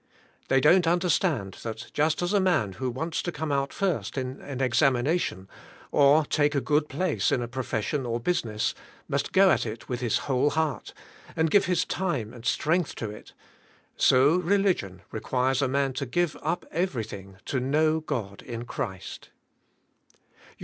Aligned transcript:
They 0.47 0.59
don't 0.59 0.87
understand 0.87 1.59
that 1.61 1.91
just 1.93 2.23
as 2.23 2.33
a 2.33 2.39
man 2.39 2.71
who 2.71 2.89
wants 2.89 3.21
to 3.21 3.31
come 3.31 3.51
out 3.51 3.71
first 3.71 4.17
in 4.17 4.41
an 4.41 4.59
examination, 4.59 5.47
or 5.91 6.23
to 6.23 6.27
take 6.29 6.55
a 6.55 6.59
good 6.59 6.89
place 6.89 7.31
in 7.31 7.43
a 7.43 7.47
profession 7.47 8.03
or 8.03 8.19
business, 8.19 8.73
must 9.07 9.31
go 9.31 9.51
at 9.51 9.63
it 9.63 9.87
with 9.87 9.99
his 9.99 10.17
whole 10.25 10.49
heart, 10.49 10.95
and 11.35 11.51
give 11.51 11.65
his 11.65 11.85
time 11.85 12.33
and 12.33 12.47
strength 12.47 12.95
to 12.95 13.11
it, 13.11 13.33
so 13.95 14.37
religion 14.37 15.03
requires 15.11 15.61
a 15.61 15.67
man 15.67 15.93
to 15.93 16.07
give 16.07 16.35
up 16.41 16.65
everything 16.71 17.37
to 17.45 17.59
know 17.59 17.99
God 17.99 18.41
in 18.41 18.65
Christ. 18.65 19.29